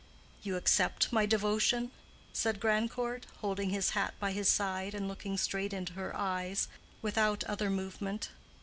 [0.41, 1.91] "You accept my devotion?"
[2.33, 6.67] said Grandcourt, holding his hat by his side and looking straight into her eyes,
[7.03, 8.29] without other movement.